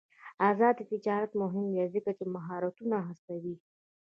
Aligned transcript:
آزاد 0.49 0.77
تجارت 0.91 1.31
مهم 1.41 1.65
دی 1.73 1.83
ځکه 1.95 2.11
چې 2.17 2.25
مهارتونه 2.35 2.97
هڅوي. 3.07 3.55